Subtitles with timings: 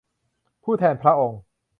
[0.63, 1.41] ผู้แทนพระองค์